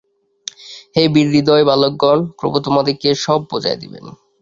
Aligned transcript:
হে 0.95 1.03
বীরহৃদয় 1.13 1.65
বালকগণ! 1.65 2.19
প্রভু 2.39 2.57
তোমাদিগকে 2.65 3.09
সব 3.25 3.39
বুঝাইয়া 3.49 3.81
দিবেন। 3.81 4.05